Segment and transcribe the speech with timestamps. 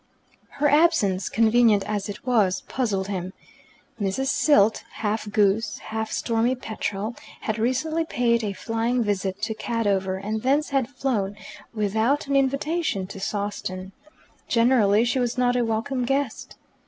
[0.53, 3.33] Her absence, convenient as it was, puzzled him.
[4.01, 4.29] Mrs.
[4.29, 10.41] Silt, half goose, half stormy petrel, had recently paid a flying visit to Cadover, and
[10.41, 11.35] thence had flown,
[11.71, 13.91] without an invitation, to Sawston.
[14.47, 16.57] Generally she was not a welcome guest.